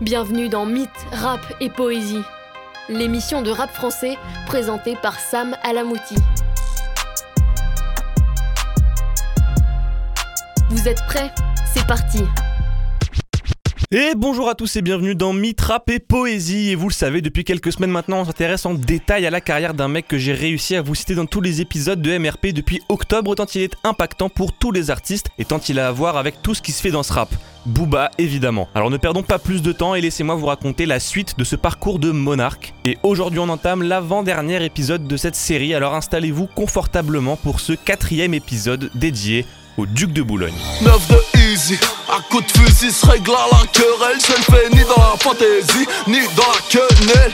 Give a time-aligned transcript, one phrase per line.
[0.00, 2.22] Bienvenue dans Mythe, Rap et Poésie,
[2.88, 6.14] l'émission de rap français présentée par Sam Alamouti.
[10.70, 11.32] Vous êtes prêts?
[11.74, 12.22] C'est parti
[13.90, 16.70] et bonjour à tous et bienvenue dans Mitrap et Poésie.
[16.70, 19.72] Et vous le savez, depuis quelques semaines maintenant, on s'intéresse en détail à la carrière
[19.72, 22.82] d'un mec que j'ai réussi à vous citer dans tous les épisodes de MRP depuis
[22.90, 26.18] octobre, tant il est impactant pour tous les artistes et tant il a à voir
[26.18, 27.30] avec tout ce qui se fait dans ce rap.
[27.64, 28.68] Booba évidemment.
[28.74, 31.56] Alors ne perdons pas plus de temps et laissez-moi vous raconter la suite de ce
[31.56, 32.74] parcours de monarque.
[32.84, 38.34] Et aujourd'hui on entame l'avant-dernier épisode de cette série, alors installez-vous confortablement pour ce quatrième
[38.34, 39.46] épisode dédié
[39.78, 40.54] au duc de Boulogne.
[40.82, 41.78] 9 de easy,
[42.10, 44.18] à coup de fusil se règle à la querelle.
[44.20, 47.32] Je ne fais ni dans la fantaisie, ni dans la quenelle.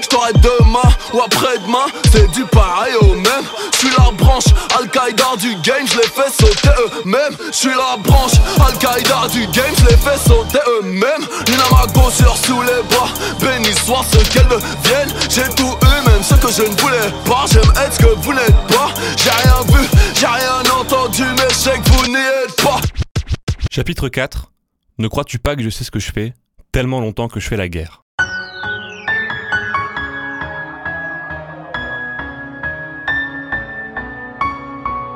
[0.00, 3.44] J't'aurai demain ou après-demain, c'est du pareil au même.
[3.72, 4.44] J'suis la branche
[4.78, 7.36] Al-Qaïda du game, j'les fais sauter eux-mêmes.
[7.52, 11.24] J'suis la branche Al-Qaïda du game, j'les fais sauter eux-mêmes.
[11.48, 13.08] Une amago sur sous les bras,
[13.40, 15.14] béni soit ce qu'elles deviennent.
[15.30, 17.44] J'ai tout eu, même ce que je ne voulais pas.
[17.50, 18.92] J'aime être ce que vous n'êtes pas.
[19.16, 19.88] J'ai rien vu,
[23.76, 24.52] Chapitre 4
[24.98, 26.32] Ne crois-tu pas que je sais ce que je fais?
[26.70, 28.04] Tellement longtemps que je fais la guerre.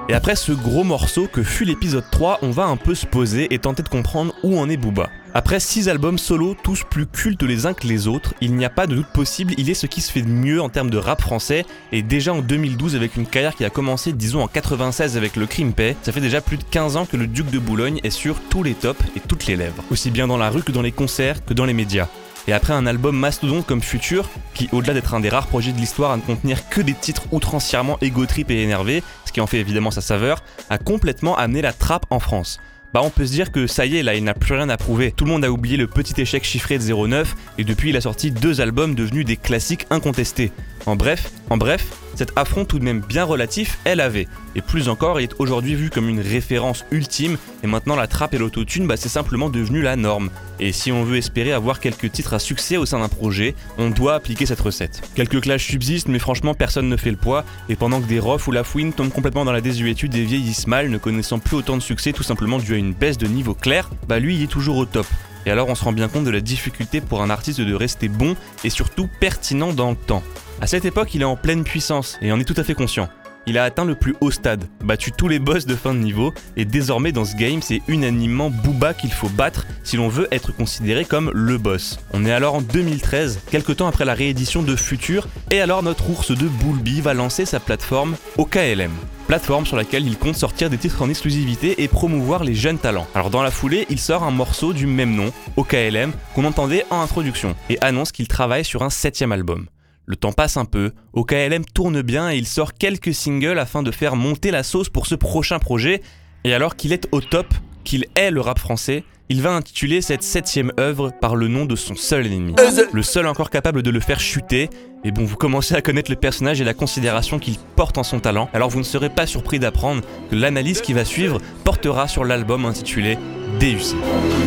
[0.08, 3.54] Et après ce gros morceau que fut l'épisode 3, on va un peu se poser
[3.54, 5.08] et tenter de comprendre où en est Booba.
[5.34, 8.70] Après 6 albums solo, tous plus cultes les uns que les autres, il n'y a
[8.70, 10.96] pas de doute possible, il est ce qui se fait de mieux en termes de
[10.96, 15.18] rap français, et déjà en 2012 avec une carrière qui a commencé disons en 96
[15.18, 18.00] avec le Crimpay, ça fait déjà plus de 15 ans que le Duc de Boulogne
[18.04, 20.72] est sur tous les tops et toutes les lèvres, aussi bien dans la rue que
[20.72, 22.08] dans les concerts que dans les médias.
[22.46, 25.78] Et après un album mastodonte comme Future, qui au-delà d'être un des rares projets de
[25.78, 29.58] l'histoire à ne contenir que des titres outrancièrement égo-trip et énervés, ce qui en fait
[29.58, 32.58] évidemment sa saveur, a complètement amené la trappe en France.
[32.94, 34.76] Bah on peut se dire que ça y est là il n'a plus rien à
[34.78, 35.12] prouver.
[35.12, 38.00] Tout le monde a oublié le petit échec chiffré de 09 et depuis il a
[38.00, 40.52] sorti deux albums devenus des classiques incontestés.
[40.88, 44.26] En bref, en bref, cet affront tout de même bien relatif elle avait.
[44.54, 48.32] Et plus encore, il est aujourd'hui vu comme une référence ultime et maintenant la trappe
[48.32, 50.30] et l'autotune bah c'est simplement devenu la norme.
[50.60, 53.90] Et si on veut espérer avoir quelques titres à succès au sein d'un projet, on
[53.90, 55.02] doit appliquer cette recette.
[55.14, 58.48] Quelques clashs subsistent mais franchement personne ne fait le poids et pendant que des Rof
[58.48, 61.76] ou la Fouine tombent complètement dans la désuétude et vieillissent mal, ne connaissant plus autant
[61.76, 64.46] de succès tout simplement dû à une baisse de niveau clair, bah lui il est
[64.46, 65.06] toujours au top.
[65.48, 68.08] Et alors on se rend bien compte de la difficulté pour un artiste de rester
[68.08, 70.22] bon et surtout pertinent dans le temps.
[70.60, 73.08] À cette époque, il est en pleine puissance et en est tout à fait conscient.
[73.48, 76.34] Il a atteint le plus haut stade, battu tous les boss de fin de niveau,
[76.58, 80.54] et désormais dans ce game, c'est unanimement Booba qu'il faut battre si l'on veut être
[80.54, 81.98] considéré comme le boss.
[82.12, 86.10] On est alors en 2013, quelques temps après la réédition de Future, et alors notre
[86.10, 88.92] ours de Boulby va lancer sa plateforme OKLM
[89.26, 93.06] plateforme sur laquelle il compte sortir des titres en exclusivité et promouvoir les jeunes talents.
[93.14, 97.02] Alors dans la foulée, il sort un morceau du même nom, OKLM, qu'on entendait en
[97.02, 99.66] introduction, et annonce qu'il travaille sur un septième album.
[100.10, 103.90] Le temps passe un peu, OKLM tourne bien et il sort quelques singles afin de
[103.90, 106.00] faire monter la sauce pour ce prochain projet,
[106.44, 107.46] et alors qu'il est au top,
[107.84, 111.76] qu'il est le rap français, il va intituler cette septième œuvre par le nom de
[111.76, 112.54] son seul ennemi.
[112.90, 114.70] Le seul encore capable de le faire chuter,
[115.04, 118.18] et bon, vous commencez à connaître le personnage et la considération qu'il porte en son
[118.18, 122.24] talent, alors vous ne serez pas surpris d'apprendre que l'analyse qui va suivre portera sur
[122.24, 123.18] l'album intitulé
[123.60, 123.94] DUC.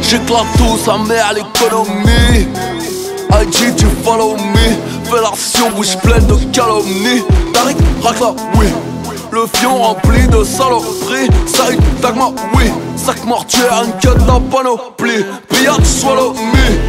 [0.02, 2.48] J'éclate tout, met à l'économie.
[3.32, 5.01] IG, tu follow me.
[5.12, 7.22] Fellation, bouche pleine de calomnie.
[7.54, 8.68] Tariq, racla, oui.
[9.34, 11.28] Le fion rempli de saloperies.
[11.46, 12.72] Saïd, Dagma, oui.
[12.96, 15.26] Sac mortuaire, un cut la panoplie.
[15.50, 16.81] Pillage, swallow me.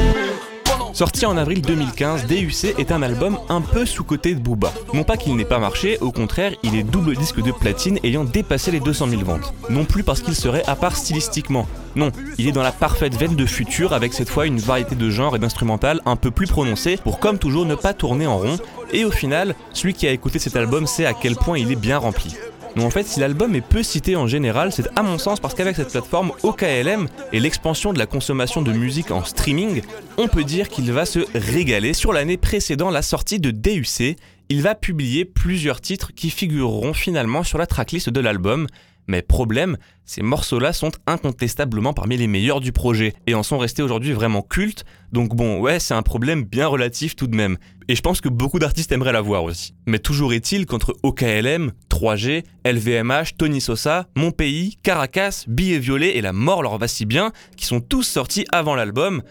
[1.02, 4.72] Sorti en avril 2015, DUC est un album un peu sous-côté de Booba.
[4.94, 8.22] Non pas qu'il n'ait pas marché, au contraire, il est double disque de platine ayant
[8.22, 9.52] dépassé les 200 000 ventes.
[9.68, 11.66] Non plus parce qu'il serait à part stylistiquement.
[11.96, 15.10] Non, il est dans la parfaite veine de futur avec cette fois une variété de
[15.10, 18.58] genres et d'instrumental un peu plus prononcée pour comme toujours ne pas tourner en rond.
[18.92, 21.74] Et au final, celui qui a écouté cet album sait à quel point il est
[21.74, 22.36] bien rempli.
[22.75, 25.55] Non, en fait, si l'album est peu cité en général, c'est à mon sens parce
[25.55, 29.83] qu'avec cette plateforme OKLM et l'expansion de la consommation de musique en streaming,
[30.16, 31.93] on peut dire qu'il va se régaler.
[31.93, 34.17] Sur l'année précédant la sortie de DUC,
[34.49, 38.67] il va publier plusieurs titres qui figureront finalement sur la tracklist de l'album.
[39.06, 43.82] Mais problème, ces morceaux-là sont incontestablement parmi les meilleurs du projet et en sont restés
[43.82, 44.84] aujourd'hui vraiment cultes.
[45.12, 47.56] Donc bon, ouais, c'est un problème bien relatif tout de même.
[47.88, 49.75] Et je pense que beaucoup d'artistes aimeraient l'avoir aussi.
[49.87, 56.20] Mais toujours est-il qu'entre OKLM, 3G, LVMH, Tony Sosa, Mon Pays, Caracas, Billet Violet et
[56.20, 59.22] La Mort leur va si bien, qui sont tous sortis avant l'album,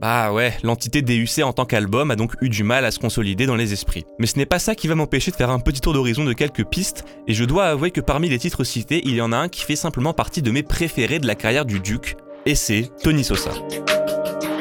[0.00, 3.44] bah ouais, l'entité DUC en tant qu'album a donc eu du mal à se consolider
[3.44, 4.06] dans les esprits.
[4.18, 6.32] Mais ce n'est pas ça qui va m'empêcher de faire un petit tour d'horizon de
[6.32, 9.36] quelques pistes, et je dois avouer que parmi les titres cités, il y en a
[9.36, 12.16] un qui fait simplement partie de mes préférés de la carrière du Duc,
[12.46, 13.50] et c'est Tony Sosa.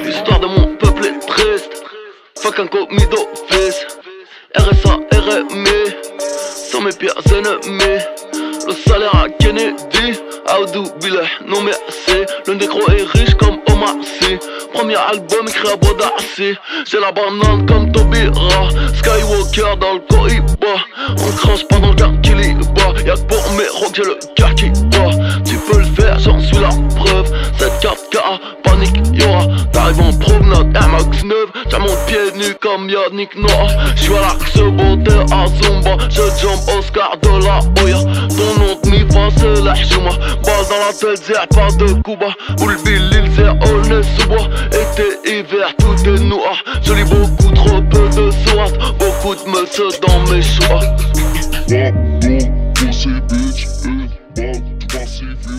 [0.03, 1.83] L'histoire de mon peuple est triste.
[3.09, 3.85] D'office.
[4.57, 5.95] RSA, RMI.
[6.71, 8.18] Sont mes pires ennemis.
[8.69, 10.19] Le salaire à Kennedy.
[10.45, 12.23] Aoudou Billah, non merci.
[12.45, 14.37] Le négro est riche comme Omar Sy.
[14.71, 16.55] Premier album écrit à Bodassi.
[16.85, 18.69] J'ai la banane comme Tobira.
[18.93, 20.75] Skywalker dans le Cohiba.
[21.09, 23.01] On crache pendant le gars qui bat.
[23.03, 25.09] Y'a que pour mes rocks, j'ai le cœur qui bat.
[25.69, 27.31] Tu peux le faire, j'en suis la preuve.
[27.59, 28.17] Cette carte K,
[28.63, 29.45] panique, y'aura.
[29.71, 31.35] T'arrives en promenade, Max 9.
[31.69, 33.67] J'ai mon pied nu comme Yannick Noah.
[33.95, 35.97] J'suis à l'axe beauté à Zumba.
[36.09, 37.99] Je jump Oscar de la Hoya.
[38.29, 39.05] Ton nom de mi
[39.37, 40.11] c'est la Hjouma.
[40.43, 42.33] Balle dans la tête, zère pas de Cuba.
[42.61, 42.77] Ou le
[43.35, 43.55] zère,
[44.17, 44.49] sous bois.
[44.69, 46.63] Été, hiver, tout est noir.
[46.81, 48.71] Je lis beaucoup trop peu de soirs.
[48.97, 50.81] Beaucoup de monsieur dans mes choix.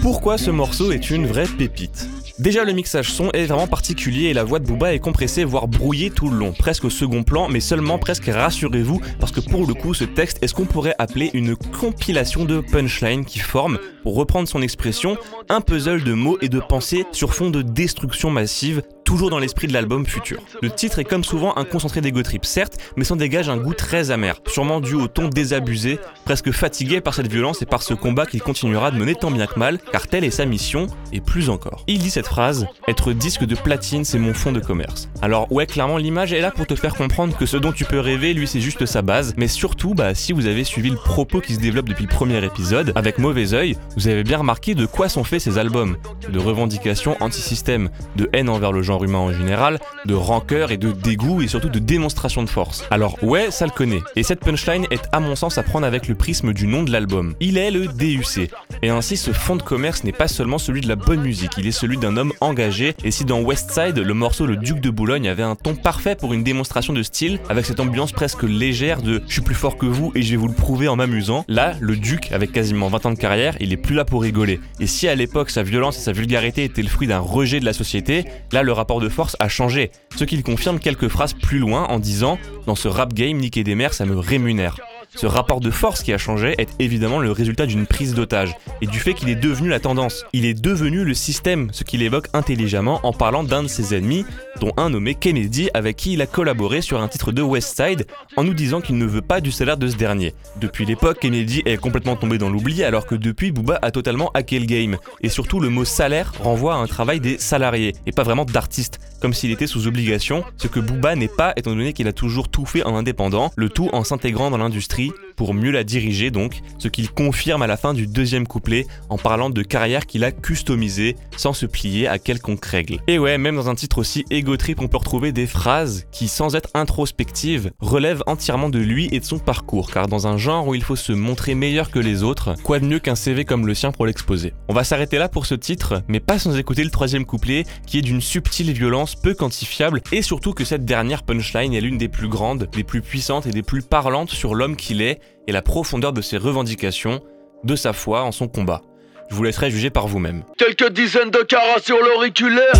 [0.02, 2.08] Pourquoi ce morceau est une vraie pépite
[2.38, 5.68] Déjà le mixage son est vraiment particulier et la voix de Booba est compressée voire
[5.68, 9.66] brouillée tout le long, presque au second plan mais seulement presque rassurez-vous parce que pour
[9.66, 13.78] le coup ce texte est ce qu'on pourrait appeler une compilation de punchlines qui forment,
[14.02, 15.18] pour reprendre son expression,
[15.50, 18.80] un puzzle de mots et de pensées sur fond de destruction massive
[19.10, 20.40] toujours dans l'esprit de l'album futur.
[20.62, 23.74] Le titre est comme souvent un concentré d'ego trip, certes, mais s'en dégage un goût
[23.74, 27.92] très amer, sûrement dû au ton désabusé, presque fatigué par cette violence et par ce
[27.92, 31.20] combat qu'il continuera de mener tant bien que mal, car telle est sa mission, et
[31.20, 31.82] plus encore.
[31.88, 35.08] Il dit cette phrase Être disque de platine, c'est mon fond de commerce.
[35.22, 37.98] Alors, ouais, clairement, l'image est là pour te faire comprendre que ce dont tu peux
[37.98, 41.40] rêver, lui, c'est juste sa base, mais surtout, bah, si vous avez suivi le propos
[41.40, 44.86] qui se développe depuis le premier épisode, avec mauvais oeil, vous avez bien remarqué de
[44.86, 45.96] quoi sont faits ces albums.
[46.28, 50.92] De revendications anti-système, de haine envers le genre humain en général, de rancœur et de
[50.92, 52.84] dégoût et surtout de démonstration de force.
[52.90, 54.02] Alors ouais, ça le connaît.
[54.16, 56.90] Et cette punchline est à mon sens à prendre avec le prisme du nom de
[56.90, 57.34] l'album.
[57.40, 58.50] Il est le DUC.
[58.82, 61.66] Et ainsi ce fond de commerce n'est pas seulement celui de la bonne musique, il
[61.66, 62.94] est celui d'un homme engagé.
[63.04, 66.16] Et si dans West Side, le morceau Le Duc de Boulogne avait un ton parfait
[66.16, 69.76] pour une démonstration de style, avec cette ambiance presque légère de je suis plus fort
[69.76, 72.88] que vous et je vais vous le prouver en m'amusant, là, le Duc, avec quasiment
[72.88, 74.60] 20 ans de carrière, il est plus là pour rigoler.
[74.78, 77.64] Et si à l'époque sa violence et sa vulgarité étaient le fruit d'un rejet de
[77.64, 81.58] la société, là le rapport de force a changé, ce qu'il confirme quelques phrases plus
[81.58, 84.76] loin en disant Dans ce rap game, niquer des mères, ça me rémunère.
[85.16, 88.86] Ce rapport de force qui a changé est évidemment le résultat d'une prise d'otage et
[88.86, 90.24] du fait qu'il est devenu la tendance.
[90.32, 94.24] Il est devenu le système, ce qu'il évoque intelligemment en parlant d'un de ses ennemis,
[94.60, 98.06] dont un nommé Kennedy avec qui il a collaboré sur un titre de West Side
[98.36, 100.32] en nous disant qu'il ne veut pas du salaire de ce dernier.
[100.60, 104.60] Depuis l'époque, Kennedy est complètement tombé dans l'oubli alors que depuis Booba a totalement hacké
[104.60, 104.96] le game.
[105.22, 109.00] Et surtout le mot salaire renvoie à un travail des salariés et pas vraiment d'artistes,
[109.20, 112.48] comme s'il était sous obligation, ce que Booba n'est pas étant donné qu'il a toujours
[112.48, 116.30] tout fait en indépendant, le tout en s'intégrant dans l'industrie prix pour mieux la diriger
[116.30, 120.22] donc, ce qu'il confirme à la fin du deuxième couplet en parlant de carrière qu'il
[120.22, 122.98] a customisée sans se plier à quelconque règle.
[123.06, 126.28] Et ouais, même dans un titre aussi égo trip, on peut retrouver des phrases qui,
[126.28, 130.68] sans être introspectives, relèvent entièrement de lui et de son parcours, car dans un genre
[130.68, 133.66] où il faut se montrer meilleur que les autres, quoi de mieux qu'un CV comme
[133.66, 134.52] le sien pour l'exposer?
[134.68, 137.96] On va s'arrêter là pour ce titre, mais pas sans écouter le troisième couplet, qui
[137.96, 142.08] est d'une subtile violence peu quantifiable, et surtout que cette dernière punchline est l'une des
[142.08, 145.62] plus grandes, des plus puissantes et des plus parlantes sur l'homme qui est et la
[145.62, 147.20] profondeur de ses revendications,
[147.64, 148.82] de sa foi en son combat.
[149.28, 150.44] Je vous laisserai juger par vous-même.
[150.56, 152.72] Quelques dizaines de carats sur l'auriculaire.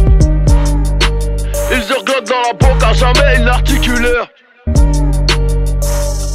[1.73, 4.29] Ils hurlent dans la banque à jamais une articulaire.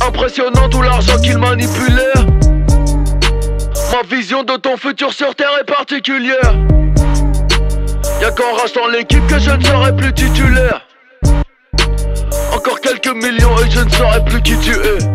[0.06, 2.26] Impressionnant tout l'argent qu'ils manipulèrent.
[3.94, 6.54] Ma vision de ton futur sur terre est particulière.
[8.22, 10.86] Y'a qu'en rachetant l'équipe que je ne serai plus titulaire.
[12.54, 15.15] Encore quelques millions et je ne saurai plus qui tu es.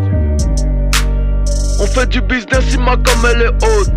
[1.79, 3.91] On fait du business, Ima comme elle est haute.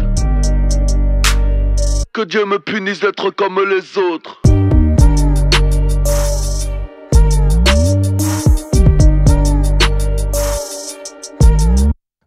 [2.12, 4.40] Que Dieu me punisse d'être comme les autres.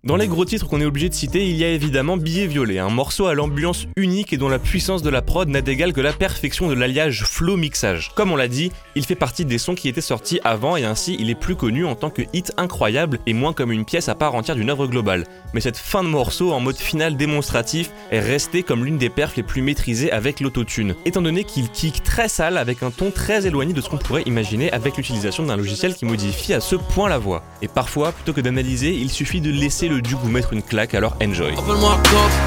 [0.07, 2.79] Dans les gros titres qu'on est obligé de citer, il y a évidemment Billet Violet,
[2.79, 5.99] un morceau à l'ambiance unique et dont la puissance de la prod n'a d'égal que
[5.99, 8.11] la perfection de l'alliage flow-mixage.
[8.15, 11.17] Comme on l'a dit, il fait partie des sons qui étaient sortis avant et ainsi
[11.19, 14.15] il est plus connu en tant que hit incroyable et moins comme une pièce à
[14.15, 15.25] part entière d'une œuvre globale.
[15.53, 19.35] Mais cette fin de morceau en mode final démonstratif est restée comme l'une des perfs
[19.35, 23.45] les plus maîtrisées avec l'autotune, étant donné qu'il kick très sale avec un ton très
[23.45, 27.09] éloigné de ce qu'on pourrait imaginer avec l'utilisation d'un logiciel qui modifie à ce point
[27.09, 27.43] la voix.
[27.61, 30.94] Et parfois, plutôt que d'analyser, il suffit de laisser le du vous mettre une claque,
[30.94, 31.54] alors enjoy.
[31.54, 31.98] Appelle-moi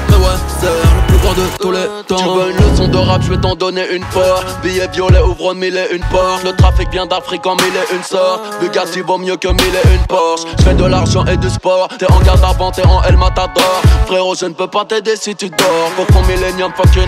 [0.09, 0.23] mais ouais,
[0.59, 2.15] c'est le plus grand de tous les temps.
[2.15, 4.43] Tu veux une leçon de rap, je vais t'en donner une part.
[4.63, 6.43] Billet violet, ouvre mille et une porte.
[6.43, 8.41] Le trafic vient d'Afrique en mille et une sort.
[8.59, 10.43] Bugatti vaut mieux que mille et une Porsche.
[10.57, 11.87] Je fais de l'argent et du sport.
[11.99, 13.81] T'es en garde avant, t'es en El Matador.
[14.07, 15.91] Frérot, je ne peux pas t'aider si tu dors.
[15.95, 17.07] Pour ton millénium, fuck une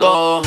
[0.00, 0.42] d'or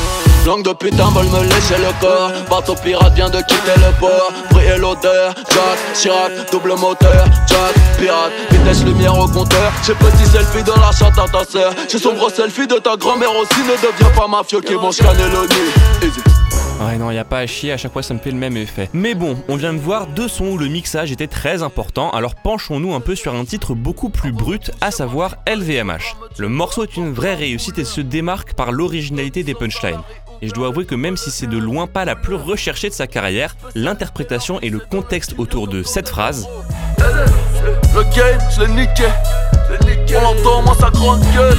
[0.45, 2.31] Langue de putain veulent me lécher le corps.
[2.49, 4.31] Bateau pirate vient de quitter le port.
[4.51, 9.71] Briller l'odeur Jack, Chirac, double moteur Jack, pirate, vitesse lumière au compteur.
[9.85, 11.73] J'ai petit selfie de la chatte à ta sœur.
[11.89, 13.61] J'ai sombre selfie de ta grand-mère aussi.
[13.61, 15.23] Ne deviens pas mafieux qui vont scanner
[16.81, 18.57] Ouais non, y a pas à chier, à chaque fois ça me fait le même
[18.57, 18.89] effet.
[18.93, 22.35] Mais bon, on vient de voir deux sons où le mixage était très important, alors
[22.35, 26.15] penchons-nous un peu sur un titre beaucoup plus brut, à savoir LVMH.
[26.39, 30.01] Le morceau est une vraie réussite et se démarque par l'originalité des punchlines.
[30.43, 32.93] Et je dois avouer que même si c'est de loin pas la plus recherchée de
[32.93, 36.49] sa carrière, l'interprétation et le contexte autour de cette phrase
[36.97, 39.05] Le game, je l'ai niqué
[40.17, 41.57] On l'entend, moi sa grande gueule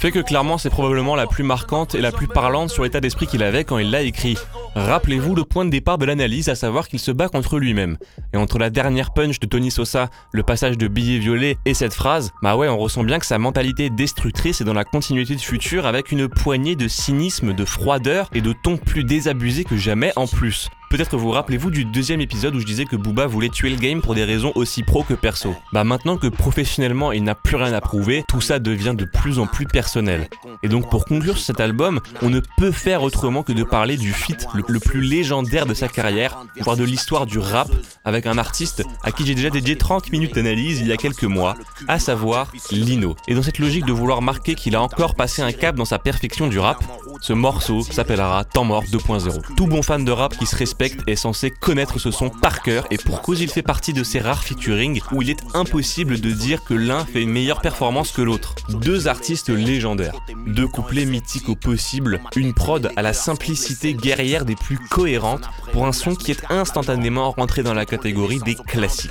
[0.00, 3.28] fait que clairement c'est probablement la plus marquante et la plus parlante sur l'état d'esprit
[3.28, 4.36] qu'il avait quand il l'a écrit.
[4.74, 7.98] Rappelez-vous le point de départ de l'analyse, à savoir qu'il se bat contre lui-même.
[8.32, 11.92] Et entre la dernière punch de Tony Sosa, le passage de billet violet et cette
[11.92, 15.40] phrase, bah ouais, on ressent bien que sa mentalité destructrice est dans la continuité de
[15.40, 20.12] futur avec une poignée de cynisme, de froideur et de ton plus désabusé que jamais
[20.16, 20.70] en plus.
[20.92, 24.02] Peut-être vous rappelez-vous du deuxième épisode où je disais que Booba voulait tuer le game
[24.02, 25.56] pour des raisons aussi pro que perso.
[25.72, 29.38] Bah maintenant que professionnellement il n'a plus rien à prouver, tout ça devient de plus
[29.38, 30.28] en plus personnel.
[30.62, 33.96] Et donc pour conclure sur cet album, on ne peut faire autrement que de parler
[33.96, 37.68] du feat le, plus légendaire de sa carrière, voire de l'histoire du rap,
[38.04, 41.24] avec un artiste à qui j'ai déjà dédié 30 minutes d'analyse il y a quelques
[41.24, 41.56] mois,
[41.88, 43.16] à savoir Lino.
[43.28, 45.98] Et dans cette logique de vouloir marquer qu'il a encore passé un cap dans sa
[45.98, 46.84] perfection du rap,
[47.22, 49.54] ce morceau s'appellera Temps mort 2.0.
[49.56, 52.86] Tout bon fan de rap qui se respecte est censé connaître ce son par cœur
[52.90, 56.30] et pour cause il fait partie de ces rares featuring où il est impossible de
[56.30, 58.54] dire que l'un fait une meilleure performance que l'autre.
[58.68, 60.14] Deux artistes légendaires,
[60.46, 65.86] deux couplets mythiques au possible, une prod à la simplicité guerrière des plus cohérentes pour
[65.86, 69.10] un son qui est instantanément rentré dans la catégorie des classiques.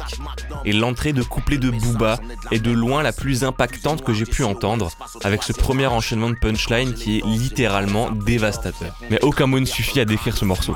[0.65, 2.19] Et l'entrée de couplet de Booba
[2.51, 4.91] est de loin la plus impactante que j'ai pu entendre,
[5.23, 8.95] avec ce premier enchaînement de punchline qui est littéralement dévastateur.
[9.09, 10.75] Mais aucun mot ne suffit à décrire ce morceau.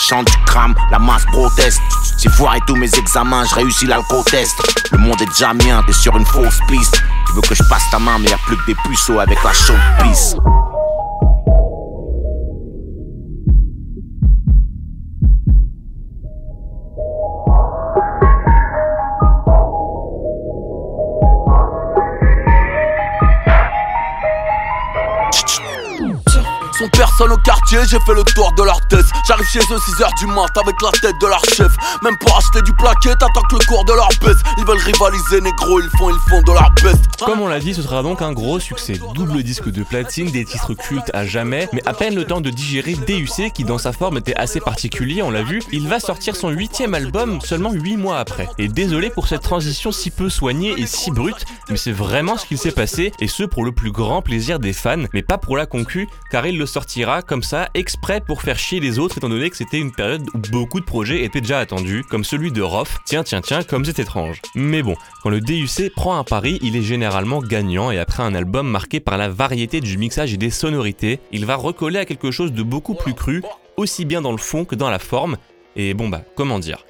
[0.00, 1.80] Chant du crame, la masse proteste.
[2.16, 4.54] J'ai foiré tous mes examens, je réussis l'alco-test.
[4.92, 7.02] Le monde est déjà mien, t'es sur une fausse piste.
[7.26, 9.42] Tu veux que je passe ta main, mais y a plus que des puceaux avec
[9.44, 10.38] la chaude piste.
[27.20, 29.04] Personne au quartier, j'ai fait le tour de leur tête.
[29.26, 31.70] J'arrive chez eux 6h du mat avec la tête de leur chef.
[32.02, 34.38] Même pour acheter du plaquet, t'attends que le cours de leur baisse.
[34.56, 36.98] Ils veulent rivaliser, négro, ils font, ils font de leur best.
[37.24, 38.94] Comme on l'a dit, ce sera donc un gros succès.
[39.14, 42.48] Double disque de platine, des titres cultes à jamais, mais à peine le temps de
[42.48, 45.60] digérer DUC qui dans sa forme était assez particulier, on l'a vu.
[45.72, 48.48] Il va sortir son huitième album seulement 8 mois après.
[48.56, 52.46] Et désolé pour cette transition si peu soignée et si brute, mais c'est vraiment ce
[52.46, 55.58] qu'il s'est passé, et ce pour le plus grand plaisir des fans, mais pas pour
[55.58, 59.28] la concu, car il le sortira comme ça, exprès pour faire chier les autres, étant
[59.28, 62.62] donné que c'était une période où beaucoup de projets étaient déjà attendus, comme celui de
[62.62, 62.98] Roth.
[63.04, 64.40] Tiens, tiens, tiens, comme c'est étrange.
[64.54, 68.34] Mais bon, quand le DUC prend un pari, il est généralement gagnant, et après un
[68.34, 72.30] album marqué par la variété du mixage et des sonorités, il va recoller à quelque
[72.30, 73.42] chose de beaucoup plus cru,
[73.76, 75.36] aussi bien dans le fond que dans la forme,
[75.74, 76.84] et bon bah, comment dire?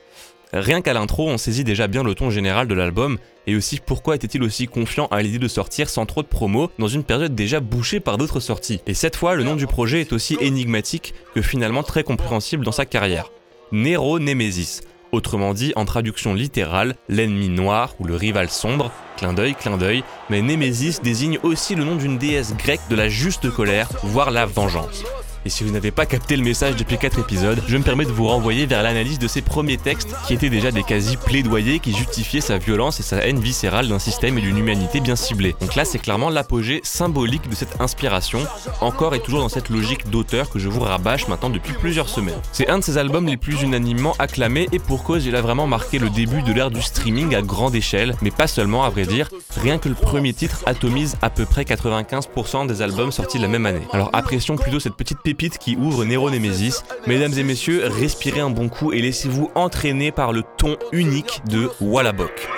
[0.52, 4.16] Rien qu'à l'intro, on saisit déjà bien le ton général de l'album, et aussi pourquoi
[4.16, 7.60] était-il aussi confiant à l'idée de sortir sans trop de promos dans une période déjà
[7.60, 8.80] bouchée par d'autres sorties.
[8.86, 12.72] Et cette fois, le nom du projet est aussi énigmatique que finalement très compréhensible dans
[12.72, 13.30] sa carrière.
[13.70, 14.80] Nero Nemesis.
[15.12, 20.04] Autrement dit, en traduction littérale, l'ennemi noir ou le rival sombre, clin d'œil, clin d'œil,
[20.30, 24.46] mais Nemesis désigne aussi le nom d'une déesse grecque de la juste colère, voire la
[24.46, 25.04] vengeance.
[25.46, 28.10] Et si vous n'avez pas capté le message depuis 4 épisodes, je me permets de
[28.10, 32.42] vous renvoyer vers l'analyse de ses premiers textes, qui étaient déjà des quasi-plaidoyers qui justifiaient
[32.42, 35.56] sa violence et sa haine viscérale d'un système et d'une humanité bien ciblée.
[35.60, 38.40] Donc là, c'est clairement l'apogée symbolique de cette inspiration,
[38.82, 42.40] encore et toujours dans cette logique d'auteur que je vous rabâche maintenant depuis plusieurs semaines.
[42.52, 45.66] C'est un de ses albums les plus unanimement acclamés et pour cause, il a vraiment
[45.66, 49.06] marqué le début de l'ère du streaming à grande échelle, mais pas seulement à vrai
[49.06, 53.48] dire, rien que le premier titre atomise à peu près 95% des albums sortis la
[53.48, 53.86] même année.
[53.92, 56.82] Alors apprécions plutôt cette petite qui ouvre Nero Nemesis.
[57.06, 61.70] Mesdames et messieurs, respirez un bon coup et laissez-vous entraîner par le ton unique de
[61.80, 62.48] Wallabok.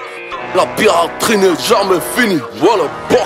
[0.54, 3.20] La piraterie n'est jamais finie, boc.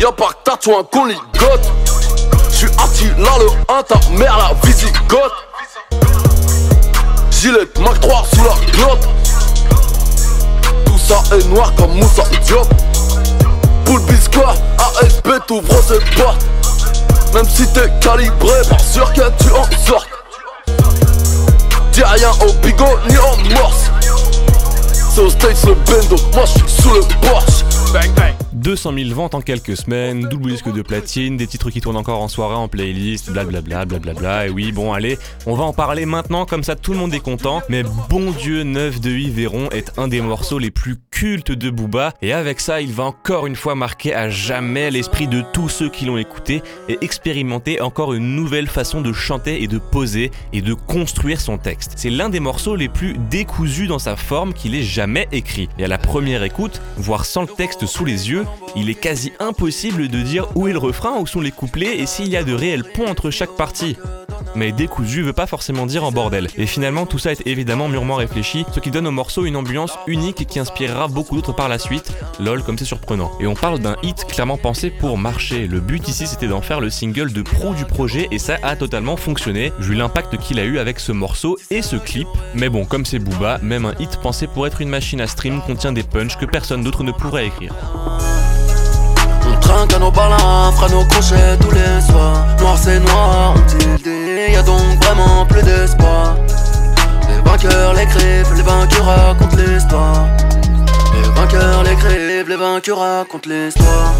[0.00, 1.72] Y'a pas que tatouin qu'on ligote.
[2.50, 5.32] J'suis Attila le 1, ta mère la visigote.
[7.30, 9.08] Gilet Mac 3 sous la glotte.
[10.84, 12.68] Tout ça est noir comme Moussa Diop.
[13.84, 14.40] Poule biscuit,
[15.00, 16.44] ASP t'ouvre ses portes.
[17.34, 20.08] Même si t'es calibré, pas sûr que tu en sortes.
[21.92, 23.90] Dis rien au bigot ni en morse.
[25.10, 27.64] C'est au States le bendo, moi sous le porche.
[27.92, 28.34] Bang bang.
[28.52, 32.22] 200 000 ventes en quelques semaines, double disque de platine, des titres qui tournent encore
[32.22, 34.46] en soirée en playlist, blablabla, blablabla.
[34.46, 37.20] Et oui, bon, allez, on va en parler maintenant, comme ça tout le monde est
[37.20, 37.60] content.
[37.68, 42.12] Mais bon Dieu, 9 de Yveron est un des morceaux les plus cultes de Booba.
[42.22, 45.88] Et avec ça, il va encore une fois marquer à jamais l'esprit de tous ceux
[45.88, 50.60] qui l'ont écouté et expérimenter encore une nouvelle façon de chanter et de poser et
[50.60, 51.92] de construire son texte.
[51.96, 55.68] C'est l'un des morceaux les plus décousus dans sa forme qu'il ait jamais écrit.
[55.78, 58.44] Et à la première écoute, voire sans le texte sous les yeux,
[58.74, 62.06] il est quasi impossible de dire où est le refrain, où sont les couplets et
[62.06, 63.96] s'il y a de réels ponts entre chaque partie.
[64.56, 66.48] Mais décousu veut pas forcément dire en bordel.
[66.56, 69.96] Et finalement, tout ça est évidemment mûrement réfléchi, ce qui donne au morceau une ambiance
[70.06, 72.12] unique qui inspirera beaucoup d'autres par la suite.
[72.40, 73.32] Lol, comme c'est surprenant.
[73.40, 75.66] Et on parle d'un hit clairement pensé pour marcher.
[75.66, 78.76] Le but ici, c'était d'en faire le single de pro du projet et ça a
[78.76, 82.28] totalement fonctionné, vu l'impact qu'il a eu avec ce morceau et ce clip.
[82.54, 85.60] Mais bon, comme c'est Booba, même un hit pensé pour être une machine à stream
[85.62, 87.74] contient des punchs que personne d'autre ne pourrait écrire.
[89.46, 92.46] On trinque à nos nos tous les soirs.
[92.60, 96.36] Noir c'est noir, on donc vraiment plus d'espoir.
[97.28, 100.26] Les vainqueurs les vainqueurs racontent l'histoire.
[101.14, 104.12] Les vainqueurs l'écrivent, les vainqueurs racontent l'histoire.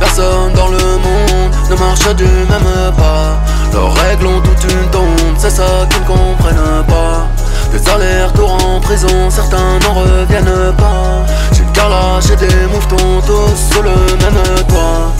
[0.00, 3.38] Personne dans le monde ne marche du même pas.
[3.72, 7.28] Leurs règles ont toute une tombe, c'est ça qu'ils ne comprennent pas.
[7.72, 11.24] Des allers-retours en prison, certains n'en reviennent pas.
[11.52, 15.12] J'ai le carrelage et des mouvements tous sur le même toit.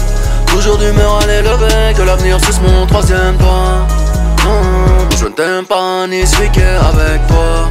[0.47, 3.87] Toujours d'humeur à l'élever, que l'avenir suce mon troisième doigt.
[4.45, 7.69] Non, je ne t'aime pas ni suis avec toi.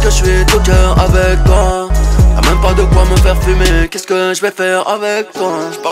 [0.00, 1.88] Je suis tout cœur avec toi.
[3.90, 4.40] Qu'est-ce que je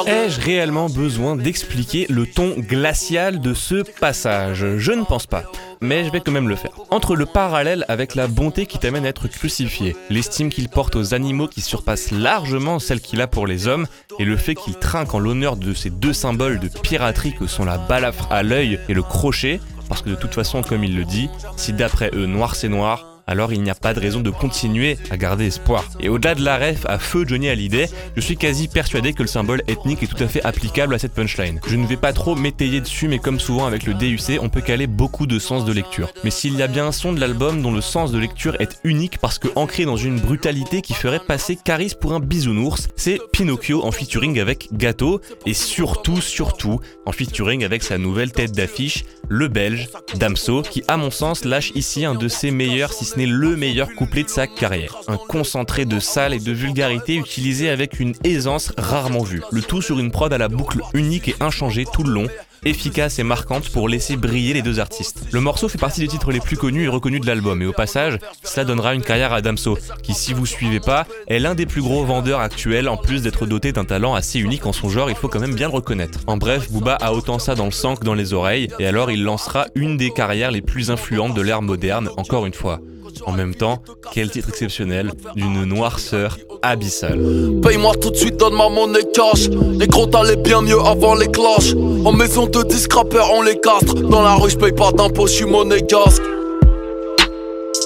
[0.06, 4.64] Ai-je réellement besoin d'expliquer le ton glacial de ce passage?
[4.78, 5.44] Je ne pense pas,
[5.80, 6.70] mais je vais quand même le faire.
[6.90, 11.14] Entre le parallèle avec la bonté qui t'amène à être crucifié, l'estime qu'il porte aux
[11.14, 13.86] animaux qui surpasse largement celle qu'il a pour les hommes,
[14.18, 17.64] et le fait qu'il trinque en l'honneur de ces deux symboles de piraterie que sont
[17.64, 21.04] la balafre à l'œil et le crochet, parce que de toute façon, comme il le
[21.04, 24.30] dit, si d'après eux noir c'est noir, alors il n'y a pas de raison de
[24.30, 25.84] continuer à garder espoir.
[26.00, 29.28] Et au-delà de la ref à feu Johnny Hallyday, je suis quasi persuadé que le
[29.28, 31.60] symbole ethnique est tout à fait applicable à cette punchline.
[31.66, 34.60] Je ne vais pas trop m'étayer dessus, mais comme souvent avec le DUC, on peut
[34.60, 36.12] caler beaucoup de sens de lecture.
[36.24, 38.78] Mais s'il y a bien un son de l'album dont le sens de lecture est
[38.84, 43.18] unique parce que ancré dans une brutalité qui ferait passer Caris pour un bisounours, c'est
[43.32, 49.04] Pinocchio en featuring avec Gato, et surtout, surtout, en featuring avec sa nouvelle tête d'affiche,
[49.28, 53.56] le belge Damso, qui à mon sens lâche ici un de ses meilleurs, si le
[53.56, 54.96] meilleur couplet de sa carrière.
[55.08, 59.40] Un concentré de salle et de vulgarité utilisé avec une aisance rarement vue.
[59.50, 62.26] Le tout sur une prod à la boucle unique et inchangée tout le long,
[62.64, 65.24] efficace et marquante pour laisser briller les deux artistes.
[65.32, 67.72] Le morceau fait partie des titres les plus connus et reconnus de l'album, et au
[67.72, 71.66] passage, cela donnera une carrière à Damso, qui si vous suivez pas, est l'un des
[71.66, 75.10] plus gros vendeurs actuels, en plus d'être doté d'un talent assez unique en son genre,
[75.10, 76.20] il faut quand même bien le reconnaître.
[76.26, 79.10] En bref, Booba a autant ça dans le sang que dans les oreilles, et alors
[79.10, 82.80] il lancera une des carrières les plus influentes de l'ère moderne, encore une fois.
[83.24, 87.20] En même temps, quel titre exceptionnel, d'une noirceur abyssale.
[87.62, 89.48] Paye-moi tout de suite, donne ma monnaie cash.
[89.78, 91.74] Les gros t'allais bien mieux avant les clashs.
[92.04, 93.94] En maison de disque rappeur, on les castre.
[93.94, 96.22] Dans la rue, j'paye pas d'impôts, j'suis monégasque.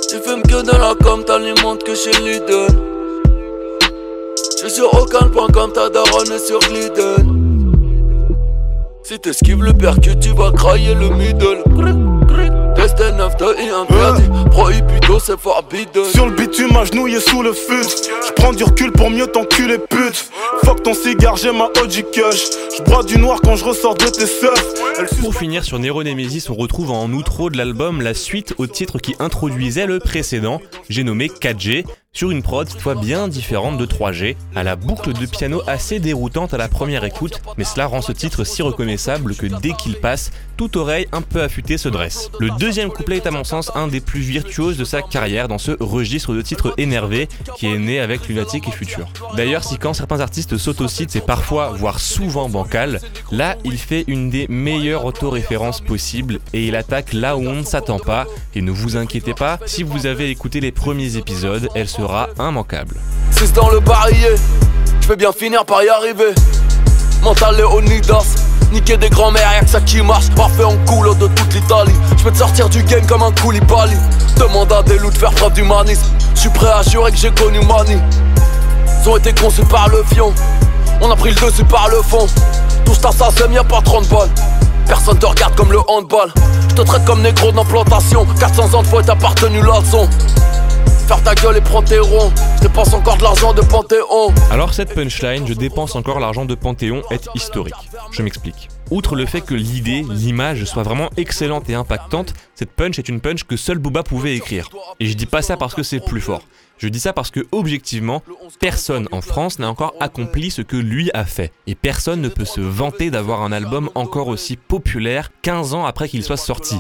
[0.09, 2.67] Tu fumes que de la com, t'alimentes que chez Lidl.
[4.57, 7.41] J'suis sur aucun point comme ta daronne est sur Gliden.
[9.03, 12.20] Si t'esquives le percu, tu vas crailler le middle.
[12.97, 14.29] Test 9 de et interdit.
[14.51, 16.05] Prohibido, c'est forbidden.
[16.05, 17.87] Sur le bitume, agenouillé sous le fut.
[18.29, 20.31] J'prends du recul pour mieux t'enculer, pute.
[20.65, 22.51] Fuck ton cigare, j'ai ma OG Kush.
[22.77, 24.75] J'bois du noir quand je ressors de tes seufs.
[25.21, 28.99] Pour finir sur Nero Nemesis, on retrouve en outro de l'album la suite au titre
[28.99, 33.87] qui introduisait le précédent, j'ai nommé 4G, sur une prod cette fois bien différente de
[33.87, 38.03] 3G, à la boucle de piano assez déroutante à la première écoute, mais cela rend
[38.03, 42.29] ce titre si reconnaissable que dès qu'il passe, toute oreille un peu affûtée se dresse.
[42.41, 45.59] Le deuxième couplet est à mon sens un des plus virtuoses de sa carrière dans
[45.59, 49.07] ce registre de titres énervés qui est né avec Lunatic et Future.
[49.37, 54.31] D'ailleurs, si quand certains artistes s'autocitent, c'est parfois, voire souvent bancal, là il fait une
[54.31, 58.27] des meilleures autoréférences possibles et il attaque là où on ne s'attend pas.
[58.57, 62.97] Et ne vous inquiétez pas, si vous avez écouté les premiers épisodes, elle sera immanquable.
[63.33, 64.37] 6 dans le barillet,
[65.01, 66.35] je vais bien finir par y arriver.
[67.23, 68.37] Mental Léonidas,
[68.73, 70.31] niquer des grands-mères, y'a que ça qui marche.
[70.31, 71.95] Parfait en coulo de toute l'Italie.
[72.17, 73.97] Je peux te sortir du game comme un Koulibaly.
[74.37, 76.07] Demande à des loups de faire preuve d'humanisme.
[76.35, 78.01] Je suis prêt à jurer que j'ai connu Mani.
[79.03, 80.33] Ils ont été conçus par le fion.
[81.03, 82.27] On a pris le dessus par le fond.
[82.87, 84.31] Tout ça, ça sème, y'a pas 30 balles.
[84.87, 86.33] Personne te regarde comme le handball.
[86.71, 88.27] Je te traite comme négro d'implantation.
[88.39, 90.09] 400 ans de fois t'as appartenu la leçon.
[91.07, 91.85] Faire ta gueule et prends.
[91.87, 94.33] Je dépense encore de l'argent de Panthéon.
[94.51, 97.75] Alors cette punchline, je dépense encore l'argent de Panthéon, est historique.
[98.13, 98.69] Je m'explique.
[98.91, 103.21] Outre le fait que l'idée, l'image soit vraiment excellente et impactante, cette punch est une
[103.21, 104.69] punch que seul Booba pouvait écrire.
[104.99, 106.43] Et je dis pas ça parce que c'est plus fort.
[106.79, 108.23] Je dis ça parce que, objectivement,
[108.59, 111.53] personne en France n'a encore accompli ce que lui a fait.
[111.67, 116.09] Et personne ne peut se vanter d'avoir un album encore aussi populaire 15 ans après
[116.09, 116.77] qu'il soit sorti.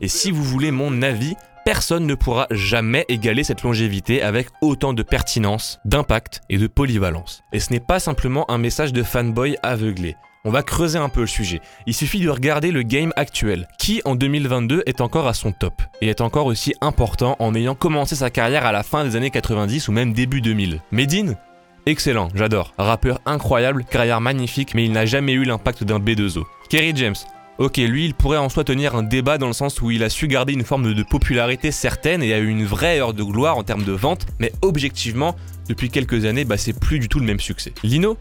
[0.00, 4.92] Et si vous voulez mon avis, personne ne pourra jamais égaler cette longévité avec autant
[4.92, 7.42] de pertinence, d'impact et de polyvalence.
[7.52, 10.16] Et ce n'est pas simplement un message de fanboy aveuglé.
[10.44, 11.60] On va creuser un peu le sujet.
[11.86, 15.80] Il suffit de regarder le game actuel, qui en 2022 est encore à son top,
[16.00, 19.30] et est encore aussi important en ayant commencé sa carrière à la fin des années
[19.30, 20.80] 90 ou même début 2000.
[20.90, 21.36] Medine?
[21.86, 22.74] Excellent, j'adore.
[22.76, 26.42] Rappeur incroyable, carrière magnifique, mais il n'a jamais eu l'impact d'un B2O.
[26.68, 27.16] Kerry James
[27.62, 30.10] Ok, lui, il pourrait en soi tenir un débat dans le sens où il a
[30.10, 33.56] su garder une forme de popularité certaine et a eu une vraie heure de gloire
[33.56, 35.36] en termes de vente, mais objectivement,
[35.68, 37.72] depuis quelques années, bah, c'est plus du tout le même succès.
[37.84, 38.18] Lino?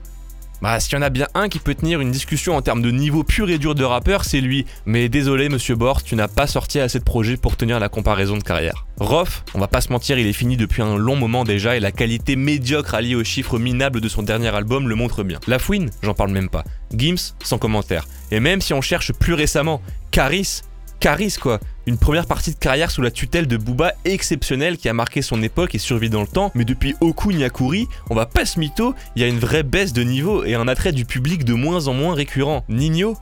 [0.62, 2.92] Bah, s'il y en a bien un qui peut tenir une discussion en termes de
[2.92, 4.68] niveau pur et dur de rappeur, c'est lui.
[4.86, 8.38] Mais désolé, monsieur Bors, tu n'as pas sorti assez de projets pour tenir la comparaison
[8.38, 8.86] de carrière.
[9.00, 11.80] Roth, on va pas se mentir, il est fini depuis un long moment déjà et
[11.80, 15.40] la qualité médiocre alliée aux chiffres minables de son dernier album le montre bien.
[15.48, 16.64] La Fouine, j'en parle même pas.
[16.96, 18.06] Gims, sans commentaire.
[18.32, 20.62] Et même si on cherche plus récemment, Caris,
[21.00, 21.60] Caris quoi.
[21.88, 25.42] Une première partie de carrière sous la tutelle de Booba exceptionnelle qui a marqué son
[25.42, 28.94] époque et survit dans le temps, mais depuis Oku Nyakuri, on va pas se mytho,
[29.16, 31.88] il y a une vraie baisse de niveau et un attrait du public de moins
[31.88, 32.64] en moins récurrent.
[32.70, 33.18] Nino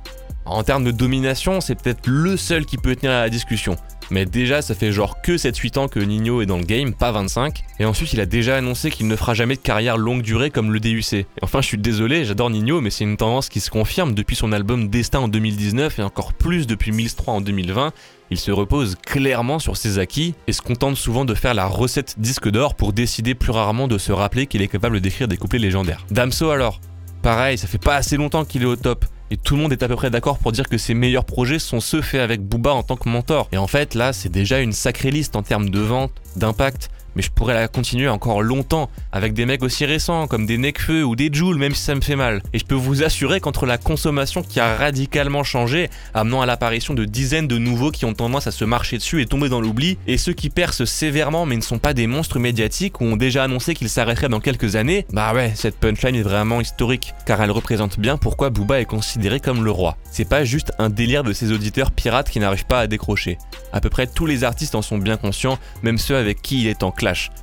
[0.46, 3.78] En termes de domination, c'est peut-être le seul qui peut tenir à la discussion.
[4.12, 7.12] Mais déjà, ça fait genre que 7-8 ans que Nino est dans le game, pas
[7.12, 7.64] 25.
[7.80, 10.72] Et ensuite, il a déjà annoncé qu'il ne fera jamais de carrière longue durée comme
[10.72, 11.26] le DUC.
[11.42, 14.52] Enfin, je suis désolé, j'adore Nino, mais c'est une tendance qui se confirme depuis son
[14.52, 17.94] album Destin en 2019 et encore plus depuis Mills 3 en 2020.
[18.32, 22.16] Il se repose clairement sur ses acquis et se contente souvent de faire la recette
[22.20, 25.60] disque d'or pour décider plus rarement de se rappeler qu'il est capable d'écrire des couplets
[25.60, 26.06] légendaires.
[26.12, 26.80] Damso alors?
[27.22, 29.06] Pareil, ça fait pas assez longtemps qu'il est au top.
[29.32, 31.60] Et tout le monde est à peu près d'accord pour dire que ses meilleurs projets
[31.60, 33.48] sont ceux faits avec Booba en tant que mentor.
[33.52, 36.90] Et en fait, là, c'est déjà une sacrée liste en termes de vente, d'impact,
[37.20, 41.04] mais je pourrais la continuer encore longtemps avec des mecs aussi récents comme des Necfeu
[41.04, 42.42] ou des Joule même si ça me fait mal.
[42.54, 46.94] Et je peux vous assurer qu'entre la consommation qui a radicalement changé, amenant à l'apparition
[46.94, 49.98] de dizaines de nouveaux qui ont tendance à se marcher dessus et tomber dans l'oubli,
[50.08, 53.44] et ceux qui percent sévèrement mais ne sont pas des monstres médiatiques ou ont déjà
[53.44, 57.52] annoncé qu'ils s'arrêteraient dans quelques années, bah ouais, cette punchline est vraiment historique car elle
[57.52, 59.98] représente bien pourquoi Booba est considéré comme le roi.
[60.10, 63.38] C'est pas juste un délire de ses auditeurs pirates qui n'arrivent pas à décrocher.
[63.74, 66.68] À peu près tous les artistes en sont bien conscients, même ceux avec qui il
[66.68, 66.92] est en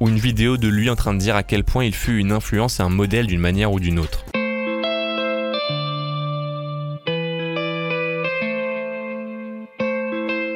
[0.01, 2.33] ou une vidéo de lui en train de dire à quel point il fut une
[2.33, 4.25] influence et un modèle d'une manière ou d'une autre.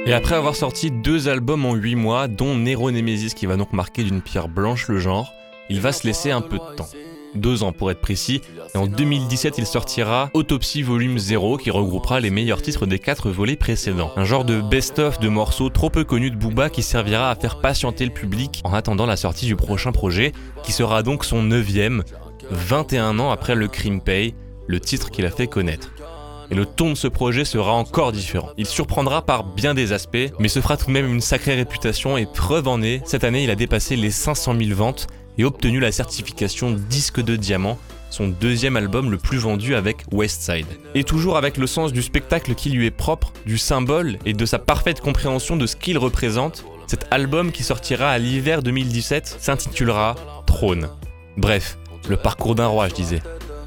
[0.07, 3.73] Et après avoir sorti deux albums en 8 mois, dont Nero Nemesis qui va donc
[3.73, 5.33] marquer d'une pierre blanche le genre,
[5.68, 6.88] il va se laisser un peu de temps
[7.34, 8.40] deux ans pour être précis,
[8.74, 13.30] et en 2017 il sortira Autopsy Volume 0 qui regroupera les meilleurs titres des quatre
[13.30, 14.12] volets précédents.
[14.16, 17.60] Un genre de best-of de morceaux trop peu connus de Booba qui servira à faire
[17.60, 22.02] patienter le public en attendant la sortie du prochain projet, qui sera donc son neuvième,
[22.50, 24.34] 21 ans après le Crime Pay,
[24.66, 25.92] le titre qu'il a fait connaître.
[26.50, 28.50] Et le ton de ce projet sera encore différent.
[28.56, 32.16] Il surprendra par bien des aspects, mais se fera tout de même une sacrée réputation
[32.16, 35.06] et preuve en est, cette année il a dépassé les 500 000 ventes
[35.38, 37.78] et obtenu la certification disque de diamant,
[38.10, 40.66] son deuxième album le plus vendu avec Westside.
[40.94, 44.44] Et toujours avec le sens du spectacle qui lui est propre, du symbole et de
[44.44, 50.16] sa parfaite compréhension de ce qu'il représente, cet album qui sortira à l'hiver 2017 s'intitulera
[50.46, 50.88] Trône.
[51.36, 53.22] Bref, le parcours d'un roi, je disais.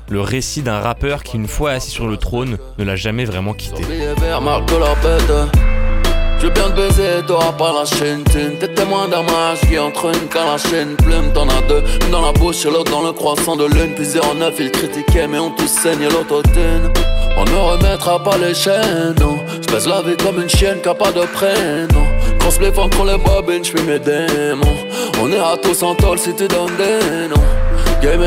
[0.10, 3.54] Le récit d'un rappeur qui, une fois assis sur le trône, ne l'a jamais vraiment
[3.54, 3.84] quitté.
[6.44, 8.22] Je bien te baiser, t'auras pas la chaîne.
[8.26, 10.98] T'es témoin d'un match qui entraîne quand la chaîne.
[10.98, 13.94] Plume T'en as deux, une dans la bouche et l'autre dans le croissant de lune.
[13.96, 16.92] Puis neuf, ils critiquaient mais on tous saigne l'autotune.
[17.38, 19.38] On ne remettra pas les chaînes, non.
[19.62, 22.06] J'pèse la vie comme une chienne qui a pas de prénom.
[22.40, 24.78] Grosse les contre les bobines, j'fuis mes démons.
[25.22, 28.20] On à tous en tôle si tu donnes des noms Game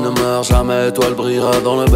[0.00, 1.86] ne meurs jamais, toi le brillera dans le.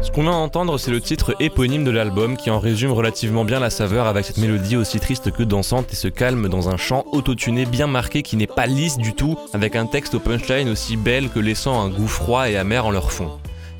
[0.00, 3.58] Ce qu'on vient d'entendre, c'est le titre éponyme de l'album qui en résume relativement bien
[3.58, 7.04] la saveur avec cette mélodie aussi triste que dansante et se calme dans un chant
[7.10, 10.96] autotuné bien marqué qui n'est pas lisse du tout, avec un texte au punchline aussi
[10.96, 13.28] belle que laissant un goût froid et amer en leur fond.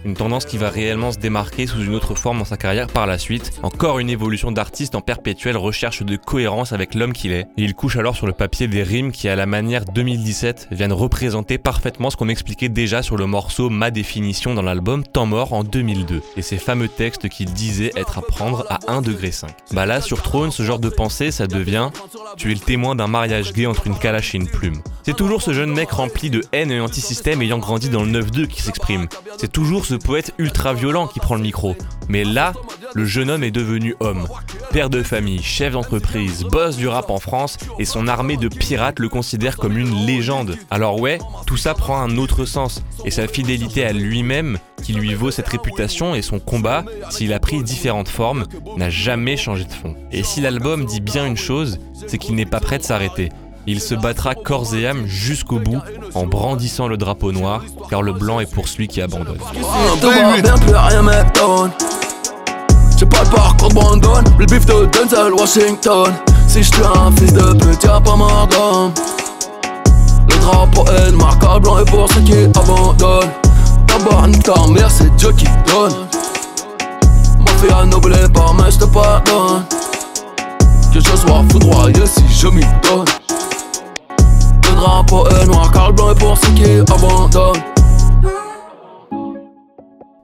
[0.04, 3.06] Une tendance qui va réellement se démarquer sous une autre forme dans sa carrière par
[3.06, 3.52] la suite.
[3.62, 7.46] Encore une évolution d'artiste en perpétuelle recherche de cohérence avec l'homme qu'il est.
[7.56, 11.58] Il couche alors sur le papier des rimes qui, à la manière 2017, viennent représenter
[11.58, 15.64] parfaitement ce qu'on m'expliquait déjà sur le morceau Ma définition dans l'album Temps mort en
[15.64, 16.22] 2002.
[16.36, 19.50] Et ces fameux textes qu'il disait être à prendre à 1 degré 5.
[19.72, 21.90] Bah là, sur Trône, ce genre de pensée, ça devient
[22.36, 24.80] Tu es le témoin d'un mariage gay entre une calache et une plume.
[25.02, 28.46] C'est toujours ce jeune mec rempli de haine et anti-système ayant grandi dans le 9-2
[28.46, 29.08] qui s'exprime.
[29.38, 31.74] C'est toujours ce poète ultra violent qui prend le micro.
[32.10, 32.52] Mais là,
[32.92, 34.28] le jeune homme est devenu homme.
[34.70, 38.98] Père de famille, chef d'entreprise, boss du rap en France et son armée de pirates
[38.98, 40.56] le considère comme une légende.
[40.70, 45.14] Alors ouais, tout ça prend un autre sens et sa fidélité à lui-même qui lui
[45.14, 48.44] vaut cette réputation et son combat, s'il a pris différentes formes,
[48.76, 49.96] n'a jamais changé de fond.
[50.12, 53.30] Et si l'album dit bien une chose, c'est qu'il n'est pas prêt de s'arrêter.
[53.70, 55.82] Il se battra corps et âme jusqu'au bout
[56.14, 59.36] en brandissant le drapeau noir, car le blanc est pour celui qui abandonne.
[62.98, 66.14] Le parcours de Brandon, le bif de Denzel Washington.
[66.46, 68.92] Si je un fils de pute, y'a pas mort d'homme.
[70.30, 73.28] Le drapeau est marquable blanc est pour ceux qui abandonnent.
[73.86, 75.92] D'abord, nique ta mère, c'est Dieu qui donne.
[77.38, 79.62] Ma fille a noblé par mais je te pardonne.
[80.94, 83.04] Que je sois foudroyé si je m'y donne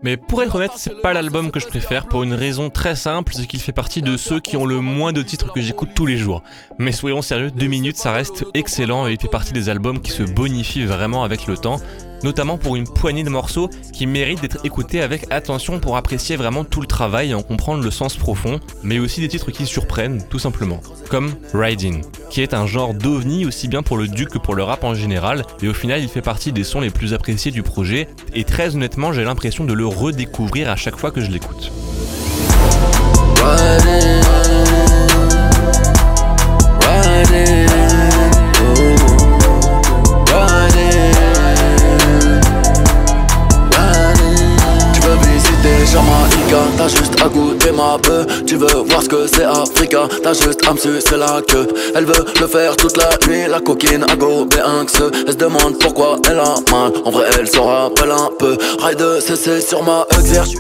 [0.05, 3.33] mais pour être honnête, c'est pas l'album que je préfère pour une raison très simple,
[3.35, 6.05] c'est qu'il fait partie de ceux qui ont le moins de titres que j'écoute tous
[6.05, 6.43] les jours.
[6.79, 10.11] Mais soyons sérieux, deux minutes ça reste excellent et il fait partie des albums qui
[10.11, 11.81] se bonifient vraiment avec le temps
[12.25, 16.65] notamment pour une poignée de morceaux qui méritent d'être écoutés avec attention pour apprécier vraiment
[16.65, 20.25] tout le travail et en comprendre le sens profond, mais aussi des titres qui surprennent,
[20.29, 24.39] tout simplement, comme Riding, qui est un genre d'ovni aussi bien pour le duc que
[24.39, 27.15] pour le rap en général, et au final il fait partie des sons les plus
[27.15, 31.21] appréciés du projet, et très honnêtement j'ai l'impression de le redécouvrir à chaque fois que
[31.21, 31.71] je l'écoute.
[46.77, 47.97] T'as juste à goûter ma
[48.47, 52.77] Tu veux voir ce que c'est Africa, t'as juste à me Elle veut le faire
[52.77, 57.27] toute la nuit, la coquine que Elle se demande pourquoi elle a mal, en vrai
[57.39, 58.57] elle rappelle un peu.
[58.83, 60.07] Ride CC sur ma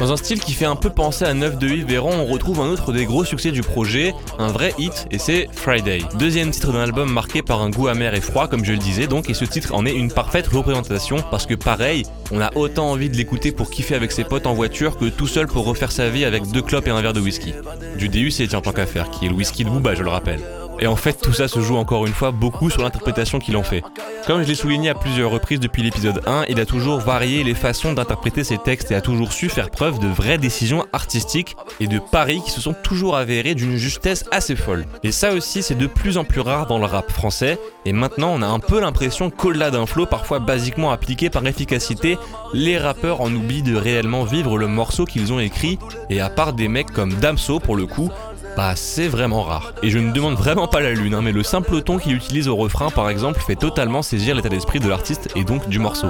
[0.00, 2.60] Dans un style qui fait un peu penser à 9 de Yves Véron, on retrouve
[2.60, 6.02] un autre des gros succès du projet, un vrai hit, et c'est Friday.
[6.18, 9.06] Deuxième titre d'un album marqué par un goût amer et froid, comme je le disais
[9.06, 12.90] donc, et ce titre en est une parfaite représentation, parce que pareil, on a autant
[12.90, 15.83] envie de l'écouter pour kiffer avec ses potes en voiture que tout seul pour refaire
[15.92, 17.54] sa vie avec deux clopes et un verre de whisky.
[17.98, 20.40] Du DUC en tant qu'affaire, qui est le whisky de Booba, je le rappelle.
[20.80, 23.62] Et en fait, tout ça se joue encore une fois beaucoup sur l'interprétation qu'il en
[23.62, 23.82] fait.
[24.26, 27.54] Comme je l'ai souligné à plusieurs reprises depuis l'épisode 1, il a toujours varié les
[27.54, 31.86] façons d'interpréter ses textes et a toujours su faire preuve de vraies décisions artistiques et
[31.86, 34.86] de paris qui se sont toujours avérés d'une justesse assez folle.
[35.02, 38.32] Et ça aussi, c'est de plus en plus rare dans le rap français, et maintenant
[38.34, 42.18] on a un peu l'impression qu'au-delà d'un flow parfois basiquement appliqué par efficacité,
[42.52, 45.78] les rappeurs en oublient de réellement vivre le morceau qu'ils ont écrit,
[46.10, 48.10] et à part des mecs comme Damso pour le coup,
[48.56, 49.72] bah c'est vraiment rare.
[49.82, 52.48] Et je ne demande vraiment pas la lune, hein, mais le simple ton qu'il utilise
[52.48, 56.06] au refrain par exemple fait totalement saisir l'état d'esprit de l'artiste et donc du morceau.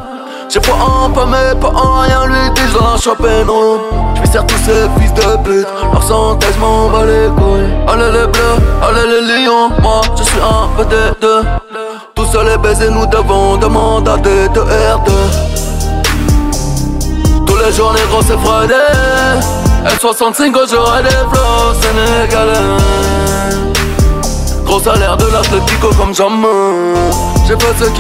[0.52, 3.80] J'ai pas un pas mais pas un rien lui dis je choper non
[4.16, 7.72] Je vais tous ces fils de pute Leur santé je m'en bats les couilles.
[7.88, 11.42] Allez les bleus, allez les lions Moi je suis un peu des deux.
[12.14, 15.10] Tout seul et baiser nous devons demander à des deux R2
[17.46, 21.10] Tous les jours les gros c'est Friday L65 j'aurai des
[21.82, 22.58] sénégalais
[24.64, 25.24] Gros salaire de
[25.96, 26.14] comme
[27.46, 27.90] J'ai pas ce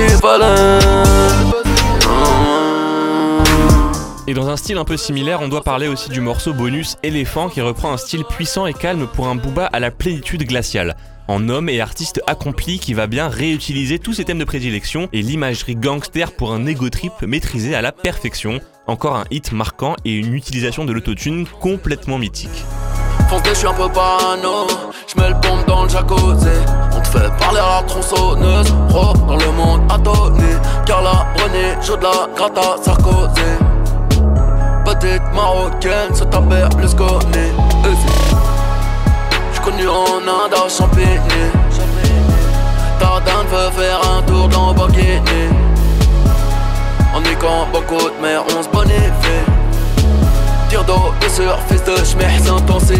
[4.26, 7.50] et dans un style un peu similaire, on doit parler aussi du morceau bonus Éléphant
[7.50, 10.96] qui reprend un style puissant et calme pour un booba à la plénitude glaciale.
[11.28, 15.20] En homme et artiste accompli qui va bien réutiliser tous ses thèmes de prédilection et
[15.20, 18.60] l'imagerie gangster pour un ego trip maîtrisé à la perfection.
[18.86, 22.64] Encore un hit marquant et une utilisation de l'autotune complètement mythique.
[23.30, 24.66] Fonce je suis un peu parano,
[25.06, 26.58] je mets le pompe dans le jacuzzi.
[26.94, 31.94] On te fait parler à la tronçonneuse, pro dans le monde adonné Carla, René, je
[31.94, 33.40] de la grata Sarkozy.
[34.84, 37.52] Petite marocaine, se taper le sconné
[39.54, 41.18] J'connu en Inde à Champigny.
[43.00, 45.53] Tardin veut faire un tour dans Bokini
[47.22, 49.44] est quand beaucoup de mer, on se bonifie
[50.68, 52.98] Tire d'eau, sûr, fils de schmeh, c'est intensif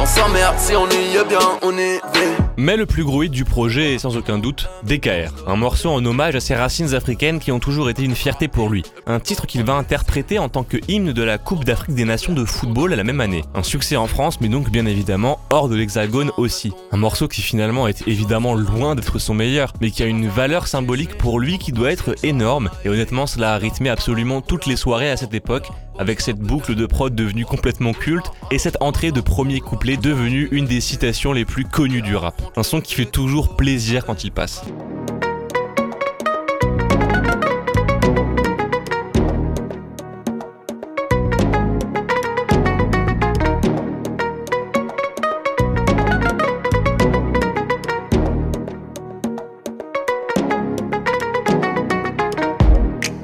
[0.00, 3.32] On s'emmerde si on y est bien, on y vit Mais le plus gros hit
[3.32, 7.40] du projet est sans aucun doute DKR, un morceau en hommage à ses racines africaines
[7.40, 8.82] qui ont toujours été une fierté pour lui.
[9.06, 12.34] Un titre qu'il va interpréter en tant que hymne de la Coupe d'Afrique des Nations
[12.34, 13.42] de football à la même année.
[13.54, 16.72] Un succès en France, mais donc bien évidemment hors de l'Hexagone aussi.
[16.90, 20.66] Un morceau qui finalement est évidemment loin d'être son meilleur, mais qui a une valeur
[20.66, 24.76] symbolique pour lui qui doit être énorme, et honnêtement cela a rythmé absolument toutes les
[24.76, 29.12] soirées à cette époque, avec cette boucle de prod devenue complètement culte, et cette entrée
[29.12, 32.41] de premier couplet devenue une des citations les plus connues du rap.
[32.56, 34.62] Un son qui fait toujours plaisir quand il passe.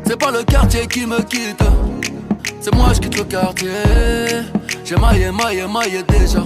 [0.04, 1.62] C'est pas le quartier qui me quitte,
[2.61, 3.68] c'est moi je quitte le quartier.
[4.85, 6.42] J'ai maillé, maillé, maillé déjà.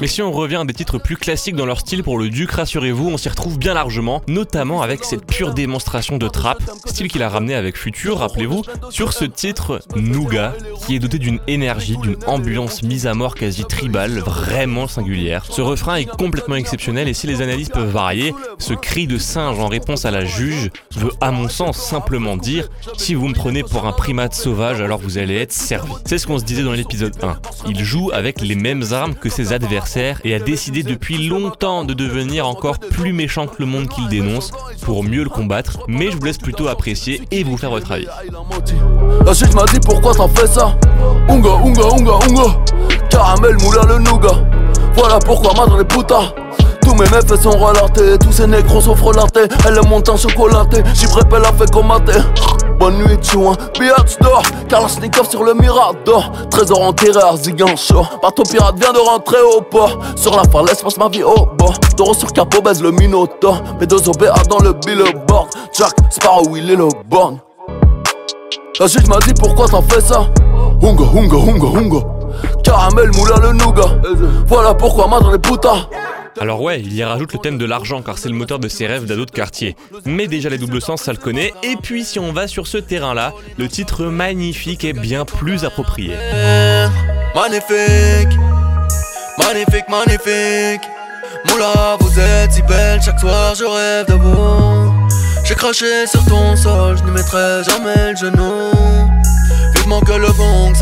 [0.00, 2.50] Mais si on revient à des titres plus classiques dans leur style pour le Duc,
[2.50, 7.22] rassurez-vous, on s'y retrouve bien largement, notamment avec cette pure démonstration de trap, style qu'il
[7.22, 12.16] a ramené avec Future, rappelez-vous, sur ce titre Nougat, qui est doté d'une énergie, d'une
[12.26, 15.44] ambiance mise à mort quasi tribale, vraiment singulière.
[15.50, 19.58] Ce refrain est complètement exceptionnel et si les analyses peuvent varier, ce cri de singe
[19.58, 23.62] en réponse à la juge veut à mon sens simplement dire si vous me prenez
[23.62, 25.92] pour un primate sauvage alors vous allez être servi.
[26.04, 27.38] C'est ce qu'on se disait dans l'épisode 1.
[27.68, 31.94] Il joue avec les mêmes armes que ses adversaires et a décidé depuis longtemps de
[31.94, 36.16] devenir encore plus méchant que le monde qu'il dénonce pour mieux le combattre, mais je
[36.16, 38.06] vous laisse plutôt apprécier et vous faire votre avis.
[39.24, 40.74] La suite m'a dit pourquoi t'as fait ça?
[41.28, 42.58] Unga, unga, unga, unga.
[43.10, 44.36] Caramel, moula, le nougat.
[44.96, 46.34] Voilà pourquoi madre les putas
[46.88, 49.46] tous mes meufs sont relatés, tous ces négros sont frelatés.
[49.66, 52.18] Elle est montée en chocolaté, j'y prépare la fait commater
[52.78, 54.42] Bonne nuit, chouin, biatch d'or.
[54.68, 56.32] Kalashnikov sur le Mirador.
[56.50, 58.06] Trésor enterré, Arzigan chaud.
[58.22, 59.98] Bateau pirate vient de rentrer au port.
[60.16, 61.78] Sur la falaise, passe ma vie au bord.
[61.96, 63.62] Taureau sur capot, baise le Minotaur.
[63.80, 65.48] Mes deux OBA dans le billboard.
[65.76, 67.38] Jack Sparrow, il est le born
[68.80, 70.30] la juge m'a dit pourquoi t'as fait ça?
[70.82, 72.18] Hunga, hunga, hunga, hunga
[72.62, 73.98] Caramel, moula, le nougat.
[74.46, 75.88] Voilà pourquoi madre les putas
[76.40, 78.86] Alors ouais, il y rajoute le thème de l'argent car c'est le moteur de ses
[78.86, 79.74] rêves d'ado de quartier.
[80.04, 81.52] Mais déjà les doubles sens, ça le connaît.
[81.62, 86.14] Et puis si on va sur ce terrain-là, le titre magnifique est bien plus approprié.
[87.34, 88.38] Magnifique.
[89.38, 90.82] Magnifique, magnifique.
[91.50, 94.97] Moula, vous êtes si belle Chaque soir je rêve de vous
[95.48, 98.70] J'ai craché sur ton sol Je ne mettrai jamais le genou
[99.74, 100.72] Vivement que le On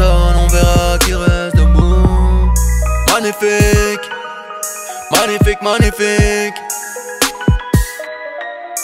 [0.48, 2.50] verra qui reste debout
[3.12, 4.11] Magnifique
[5.12, 6.55] Magnifique, magnifique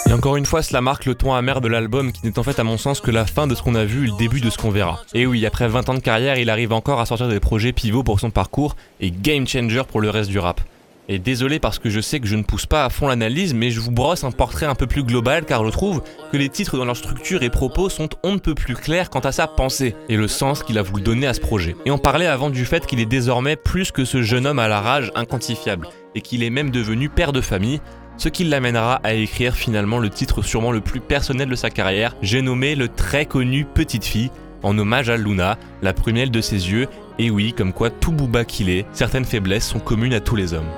[0.07, 2.61] Et encore une fois, cela marque le ton amer de l'album qui n'est en fait
[2.61, 4.51] à mon sens que la fin de ce qu'on a vu et le début de
[4.51, 5.01] ce qu'on verra.
[5.15, 8.05] Et oui, après 20 ans de carrière, il arrive encore à sortir des projets pivots
[8.05, 10.61] pour son parcours et game changer pour le reste du rap.
[11.09, 13.71] Et désolé parce que je sais que je ne pousse pas à fond l'analyse, mais
[13.71, 16.77] je vous brosse un portrait un peu plus global car je trouve que les titres
[16.77, 19.97] dans leur structure et propos sont on ne peut plus clairs quant à sa pensée
[20.09, 21.75] et le sens qu'il a voulu donner à ce projet.
[21.87, 24.69] Et on parlait avant du fait qu'il est désormais plus que ce jeune homme à
[24.69, 27.81] la rage inquantifiable, et qu'il est même devenu père de famille,
[28.17, 32.15] ce qui l'amènera à écrire finalement le titre sûrement le plus personnel de sa carrière,
[32.23, 34.31] j'ai nommé le très connu Petite Fille,
[34.63, 36.87] en hommage à Luna, la prunelle de ses yeux,
[37.19, 40.55] et oui, comme quoi tout booba qu'il est, certaines faiblesses sont communes à tous les
[40.55, 40.71] hommes.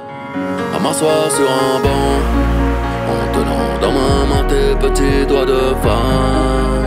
[0.74, 2.18] À m'asseoir sur un banc
[3.08, 6.84] En tenant dans ma main tes petits doigts de femme.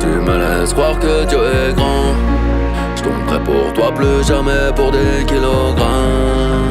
[0.00, 2.12] Tu me laisses croire que Dieu est grand.
[2.96, 6.68] Je tomberai pour toi plus jamais pour des kilogrammes.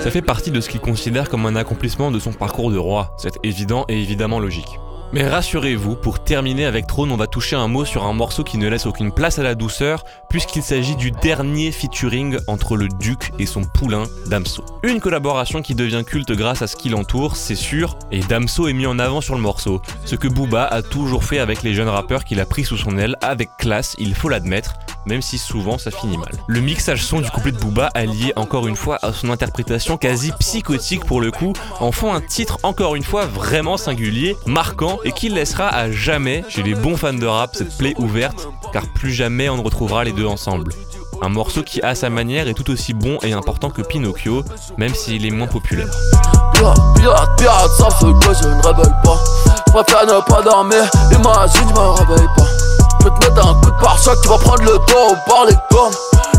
[0.00, 3.14] Ça fait partie de ce qu'il considère comme un accomplissement de son parcours de roi,
[3.18, 4.80] c'est évident et évidemment logique.
[5.12, 8.58] Mais rassurez-vous, pour terminer avec Trône, on va toucher un mot sur un morceau qui
[8.58, 13.32] ne laisse aucune place à la douceur, puisqu'il s'agit du dernier featuring entre le Duc
[13.40, 14.64] et son poulain, Damso.
[14.84, 18.72] Une collaboration qui devient culte grâce à ce qui l'entoure, c'est sûr, et Damso est
[18.72, 21.88] mis en avant sur le morceau, ce que Booba a toujours fait avec les jeunes
[21.88, 24.74] rappeurs qu'il a pris sous son aile, avec classe, il faut l'admettre,
[25.06, 26.32] même si souvent ça finit mal.
[26.46, 30.32] Le mixage son du couplet de Booba, allié encore une fois à son interprétation quasi
[30.38, 35.12] psychotique pour le coup, en font un titre encore une fois vraiment singulier, marquant et
[35.12, 39.12] qui laissera à jamais chez les bons fans de rap cette plaie ouverte, car plus
[39.12, 40.72] jamais on ne retrouvera les deux ensemble.
[41.22, 44.42] Un morceau qui à sa manière est tout aussi bon et important que Pinocchio,
[44.78, 45.90] même s'il est moins populaire.
[53.00, 55.56] Je peux te mettre un coup de pare-choc qui va prendre le dos par les
[55.70, 55.92] pommes.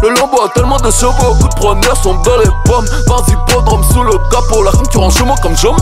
[0.03, 2.85] Le lambeau a tellement de chevaux, coup de première tombe dans les pommes.
[3.07, 5.81] Dans hippodrome sous le capot, la concurrence chez moi comme jamais.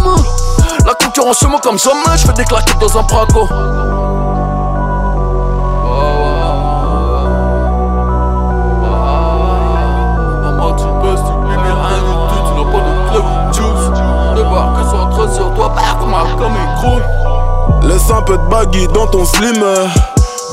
[0.85, 2.45] La concurrence chez moi comme jamais, je fais des
[2.79, 3.49] dans un braco.
[17.83, 19.63] Laisse un peu de baggy dans ton slim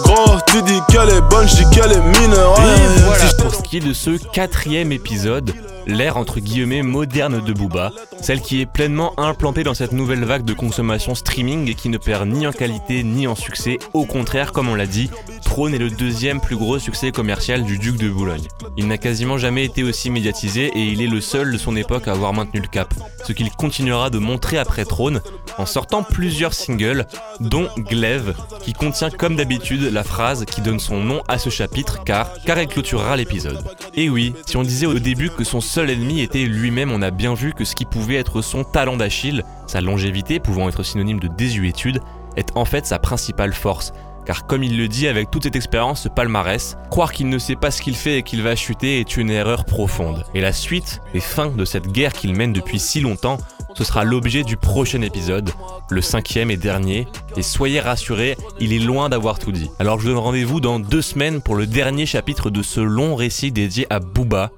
[0.07, 2.55] Gros, tu dis qu'elle est bonne, je dis qu'elle est mineure.
[2.61, 5.53] Et voilà pour ce qui est de ce quatrième épisode
[5.87, 10.45] l'ère entre guillemets moderne de Booba, celle qui est pleinement implantée dans cette nouvelle vague
[10.45, 14.53] de consommation streaming et qui ne perd ni en qualité ni en succès, au contraire,
[14.53, 15.11] comme on l'a dit,
[15.45, 18.47] Prône est le deuxième plus gros succès commercial du duc de Boulogne.
[18.77, 22.09] Il n'a quasiment jamais été aussi médiatisé et il est le seul de son époque
[22.09, 22.93] à avoir maintenu le cap,
[23.25, 25.21] ce qu'il continuera de montrer après Trône
[25.59, 27.07] en sortant plusieurs singles,
[27.41, 32.05] dont Glaive, qui contient comme d'habitude la phrase qui donne son nom à ce chapitre
[32.05, 33.63] car, car elle clôturera l'épisode.
[33.95, 37.11] Et oui, si on disait au début que son seul ennemi était lui-même, on a
[37.11, 41.21] bien vu que ce qui pouvait être son talent d'Achille, sa longévité pouvant être synonyme
[41.21, 42.01] de désuétude,
[42.35, 43.93] est en fait sa principale force,
[44.25, 47.57] car comme il le dit avec toute cette expérience, ce palmarès, croire qu'il ne sait
[47.57, 50.25] pas ce qu'il fait et qu'il va chuter est une erreur profonde.
[50.33, 53.37] Et la suite et fin de cette guerre qu'il mène depuis si longtemps,
[53.75, 55.51] ce sera l'objet du prochain épisode,
[55.91, 57.07] le cinquième et dernier,
[57.37, 59.69] et soyez rassurés, il est loin d'avoir tout dit.
[59.79, 63.53] Alors je donne rendez-vous dans deux semaines pour le dernier chapitre de ce long récit
[63.53, 64.53] dédié à Booba,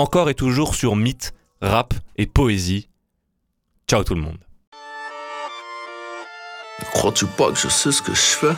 [0.00, 2.88] encore et toujours sur mythe, rap et poésie.
[3.88, 4.38] Ciao tout le monde.
[6.92, 8.56] Crois-tu pas que je sais ce que je fais?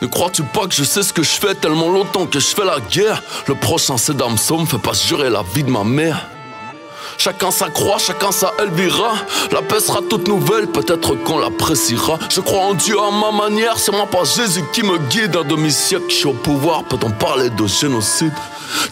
[0.00, 2.64] Ne crois-tu pas que je sais ce que je fais tellement longtemps que je fais
[2.64, 3.22] la guerre?
[3.48, 6.28] Le prochain c'est me fait pas jurer la vie de ma mère.
[7.18, 9.14] Chacun sa croix, chacun sa Elvira.
[9.52, 12.18] La paix sera toute nouvelle, peut-être qu'on l'appréciera.
[12.28, 15.36] Je crois en Dieu à ma manière, c'est moi pas Jésus qui me guide.
[15.36, 18.32] Un demi-siècle, je suis au pouvoir, peut-on parler de génocide?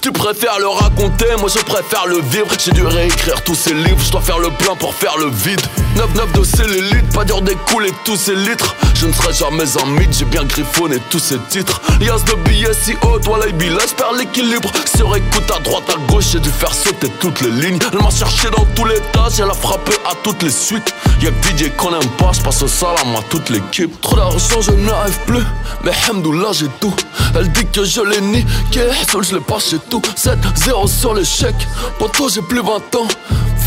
[0.00, 2.48] Tu préfères le raconter, moi je préfère le vivre.
[2.58, 5.60] J'ai dû réécrire tous ces livres, je dois faire le plein pour faire le vide.
[5.96, 8.74] 9-9 de cellulite, pas dur d'écouler tous ces litres.
[8.94, 11.80] Je ne serai jamais un mythe, j'ai bien griffonné tous ces titres.
[12.00, 14.70] Lias de billets si haut, toi la je perds l'équilibre.
[14.96, 17.78] Sur écoute à droite, à gauche, j'ai dû faire sauter toutes les lignes.
[17.92, 20.94] Elle m'a cherché dans tous les tâches, elle a frappé à toutes les suites.
[21.20, 24.00] Y'a que qu'on aime pas, j'passe au salam à toute l'équipe.
[24.00, 25.44] Trop d'argent, je n'arrive plus,
[25.84, 26.94] mais hamdoullah j'ai tout.
[27.34, 31.54] Elle dit que je l'ai niqué, seul je l'ai pas chez tout 7-0 sur l'échec
[31.98, 33.08] Poto j'ai plus 20 ans.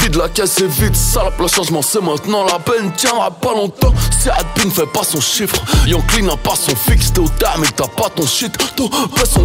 [0.02, 2.46] Vide la caisse est vide, salope le changement c'est maintenant.
[2.46, 3.94] La peine tiendra pas longtemps.
[4.20, 5.56] Si Adpin fait pas son chiffre
[5.88, 7.14] Young Clean n'a pas son fixe.
[7.14, 8.58] T'es au terme et t'as pas ton shit.
[8.76, 8.90] Tout
[9.26, 9.44] son